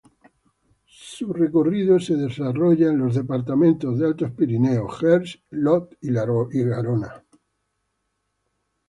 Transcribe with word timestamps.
Su 0.87 1.31
recorrido 1.31 1.99
se 1.99 2.15
desarrolla 2.15 2.91
los 2.91 3.13
departamentos 3.13 3.99
de 3.99 4.07
Altos 4.07 4.31
Pirineos, 4.31 4.97
Gers 4.99 5.35
y 5.51 5.57
Lot 5.57 5.95
y 6.01 6.11
Garona. 6.63 7.23